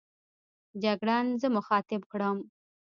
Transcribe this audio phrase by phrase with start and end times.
[0.83, 2.37] جګړن زه مخاطب کړم.